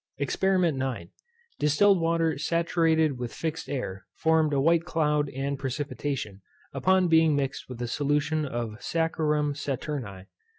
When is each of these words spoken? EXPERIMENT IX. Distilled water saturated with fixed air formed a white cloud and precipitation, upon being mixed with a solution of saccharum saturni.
EXPERIMENT 0.17 0.81
IX. 0.81 1.11
Distilled 1.59 2.01
water 2.01 2.35
saturated 2.39 3.19
with 3.19 3.31
fixed 3.31 3.69
air 3.69 4.07
formed 4.15 4.51
a 4.51 4.59
white 4.59 4.83
cloud 4.83 5.29
and 5.29 5.59
precipitation, 5.59 6.41
upon 6.73 7.07
being 7.07 7.35
mixed 7.35 7.69
with 7.69 7.79
a 7.83 7.87
solution 7.87 8.43
of 8.43 8.81
saccharum 8.81 9.53
saturni. 9.53 10.25